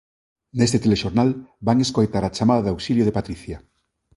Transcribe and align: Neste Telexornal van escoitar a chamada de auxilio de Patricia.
Neste 0.59 0.81
Telexornal 0.83 1.29
van 1.67 1.83
escoitar 1.85 2.23
a 2.25 2.33
chamada 2.37 2.61
de 2.63 2.71
auxilio 2.73 3.03
de 3.05 3.15
Patricia. 3.17 3.57